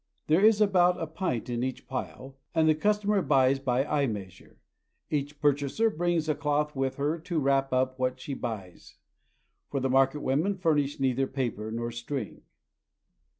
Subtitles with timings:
[0.25, 4.07] There is about a pint in each pile, and the cus tomer buys by eye
[4.07, 4.57] measure.
[5.11, 8.95] Each purchaser brings a cloth with her to wrap up what she buys,
[9.69, 12.41] for the market women furnish neither paper nor string.